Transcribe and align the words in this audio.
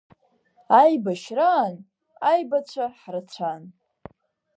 Аибашьраан 0.79 1.73
аибацәа 2.29 2.85
ҳрацәан. 2.99 3.63